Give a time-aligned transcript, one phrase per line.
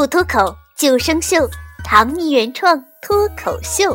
[0.00, 1.46] 不脱口就生锈，
[1.84, 3.94] 唐尼原创脱口秀。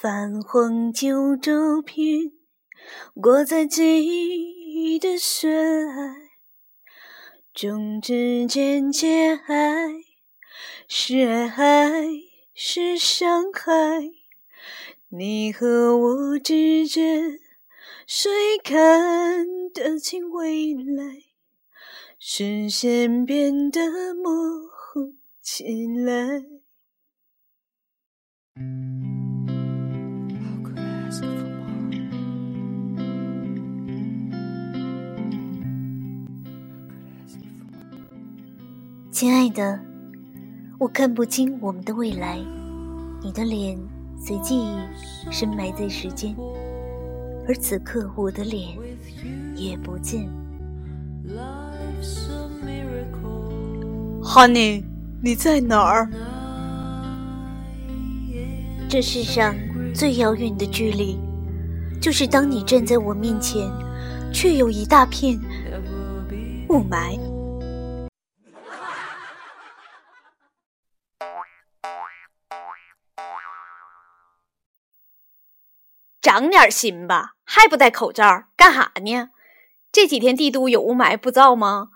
[0.00, 2.30] 泛黄旧照片，
[3.20, 6.14] 裹在记忆的雪海，
[7.52, 9.88] 中指间界爱，
[10.88, 11.64] 是爱还
[12.54, 14.12] 是伤害？
[15.08, 17.40] 你和我之间，
[18.06, 18.30] 谁
[18.62, 21.24] 看得清未来？
[22.18, 24.32] 视线变得模
[24.62, 26.44] 糊起来。
[39.10, 39.85] 亲爱的，
[40.78, 42.38] 我看不清我们的未来。
[43.22, 43.78] 你的脸
[44.18, 44.76] 随记忆
[45.30, 46.36] 深埋在时间，
[47.48, 48.76] 而此刻我的脸
[49.54, 50.28] 也不见。
[54.22, 54.84] Honey，
[55.22, 56.10] 你在哪儿？
[58.88, 59.54] 这世上
[59.94, 61.18] 最遥远的距离，
[62.00, 63.66] 就是当你站在我面前，
[64.30, 65.40] 却有一大片
[66.68, 67.18] 雾霾。
[76.26, 79.30] 长点心吧，还不戴口罩，干哈呢？
[79.92, 81.90] 这几天帝都有雾霾，不造吗？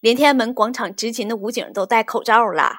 [0.00, 2.78] 连天安门广场执勤的武警都戴口罩了。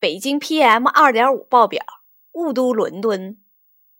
[0.00, 1.84] 北京 PM 二点五爆表，
[2.32, 3.38] 雾都伦敦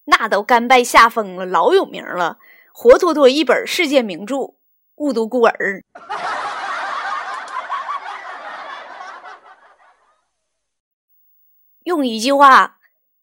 [0.06, 2.38] 那都甘拜下风了，老有名了，
[2.72, 4.34] 活脱脱一本世界名著
[4.96, 5.52] 《雾都孤儿》。
[11.84, 12.78] 用一句话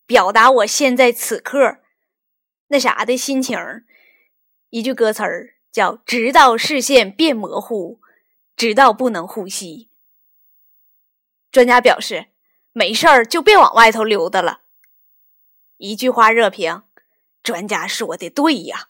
[0.05, 1.79] 表达我现在此刻。
[2.71, 3.57] 那啥的心情
[4.69, 7.99] 一句歌词儿叫“直到视线变模糊，
[8.55, 9.89] 直到不能呼吸”。
[11.51, 12.27] 专家表示，
[12.71, 14.61] 没事儿就别往外头溜达了。
[15.75, 16.83] 一句话热评：
[17.43, 18.87] 专家说的对呀。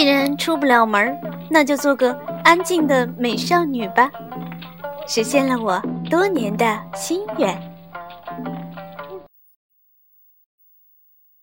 [0.00, 1.14] 既然出不了门
[1.50, 4.10] 那就做个安静的美少女吧，
[5.06, 5.78] 实现了我
[6.08, 7.48] 多年的心愿。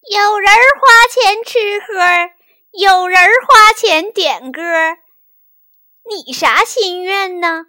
[0.09, 0.50] 有人
[0.81, 1.94] 花钱吃喝，
[2.81, 4.59] 有人花钱点歌，
[6.09, 7.66] 你啥心愿呢？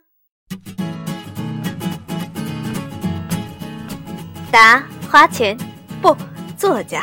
[4.50, 4.82] 答：
[5.12, 5.54] 花钱，
[6.00, 6.16] 不，
[6.56, 7.02] 作家。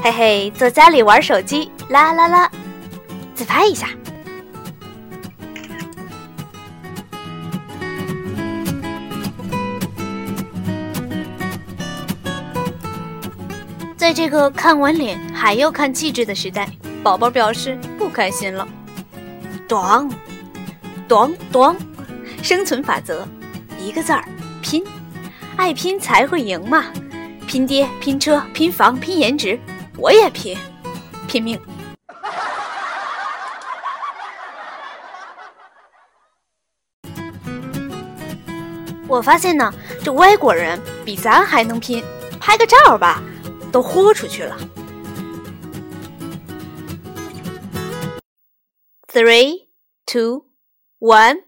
[0.00, 2.50] 嘿嘿，坐家里玩手机，啦啦啦，
[3.34, 3.88] 自拍一下。
[13.96, 16.68] 在这个看完脸还要看气质的时代，
[17.02, 18.66] 宝宝表示不开心了。
[19.66, 20.08] 咚，
[21.06, 21.76] 咚咚，
[22.40, 23.26] 生存法则，
[23.78, 24.24] 一个字儿，
[24.62, 24.82] 拼，
[25.56, 26.84] 爱拼才会赢嘛，
[27.46, 29.58] 拼爹，拼车，拼房，拼颜值。
[30.00, 30.56] 我也拼，
[31.26, 31.60] 拼命！
[39.08, 42.04] 我发现呢，这外国人比咱还能拼，
[42.38, 43.20] 拍个照吧，
[43.72, 44.56] 都豁出去了。
[49.12, 49.66] Three,
[50.06, 50.44] two,
[51.00, 51.42] one。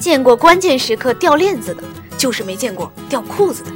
[0.00, 1.84] 见过关键时刻掉链子的。
[2.22, 3.72] 就是没见过掉裤子的。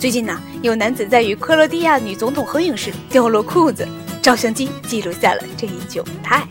[0.00, 3.86] 最近呢，有男子在与克罗地亚女总统合影时掉落裤子，
[4.20, 6.44] 照相机记录下了这一窘态。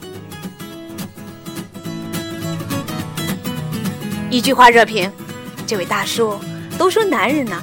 [4.29, 5.11] 一句话热评：
[5.65, 6.39] 这位大叔，
[6.77, 7.61] 都说男人呢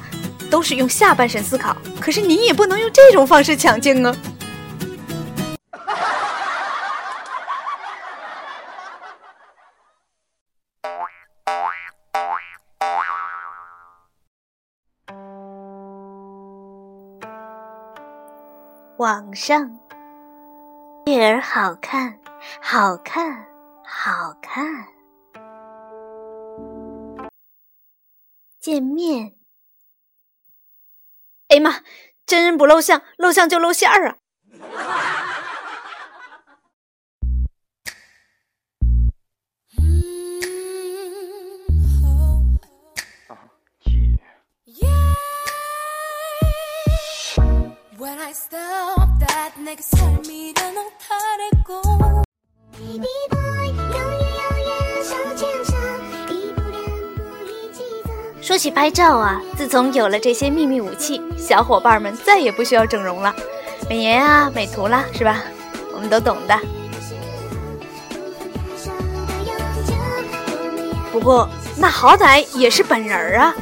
[0.50, 4.14] 都是用下半身思考，可是你也不能用这种方式抢镜啊。
[18.98, 19.80] 网上，
[21.06, 22.20] 月儿好看，
[22.62, 23.44] 好看，
[23.84, 24.86] 好看。
[28.60, 29.34] 见面。
[31.48, 31.80] 哎妈，
[32.24, 34.18] 真人不露相，露相就露馅儿啊！
[58.40, 63.34] 说起拍照啊，自从有了这些秘密武器，小伙伴们再也不需要整容了，
[63.88, 65.42] 美颜啊、美图啦，是吧？
[65.92, 66.58] 我们都懂的。
[71.10, 73.54] 不过那好歹也是本人儿啊。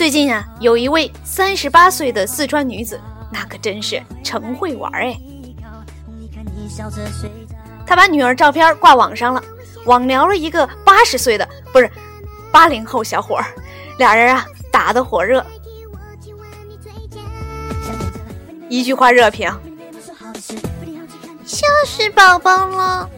[0.00, 2.98] 最近啊，有一位三十八岁的四川女子，
[3.30, 5.14] 那可真是成会玩哎。
[7.86, 9.44] 她把女儿照片挂网上了，
[9.84, 11.90] 网聊了一个八十岁的，不是
[12.50, 13.44] 八零后小伙儿，
[13.98, 15.44] 俩人啊打得火热。
[18.70, 19.52] 一句话热评：
[21.44, 23.10] 笑死宝宝了。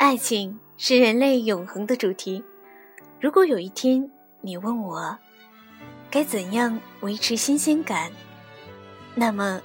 [0.00, 2.42] 爱情是人类永恒的主题。
[3.20, 4.10] 如果有一天
[4.40, 5.18] 你问我
[6.10, 8.10] 该怎样维持新鲜感，
[9.14, 9.60] 那么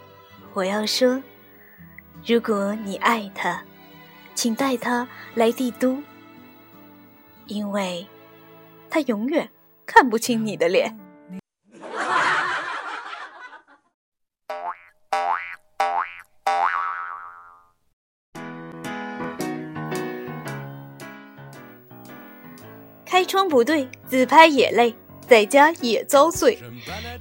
[0.54, 1.24] 我要说：
[2.26, 3.64] 如果你爱他，
[4.36, 6.04] 请带他来帝都，
[7.48, 8.06] 因为
[8.90, 9.50] 他永远
[9.86, 11.00] 看不清你的脸。
[23.16, 24.94] 开窗不对，自拍也累，
[25.26, 26.60] 在家也遭罪。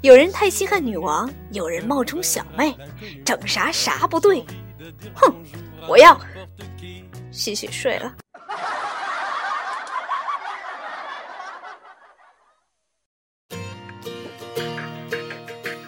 [0.02, 2.76] 有人太稀罕女王，有人冒充小妹，
[3.24, 4.44] 整啥啥不对。
[5.14, 5.32] 哼，
[5.88, 6.20] 我要
[7.30, 8.12] 洗洗睡了。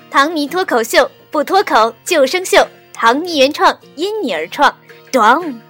[0.08, 2.64] 唐尼脱口秀，不脱口就生锈。
[2.92, 4.72] 唐尼原创，因你而创，
[5.10, 5.60] 短。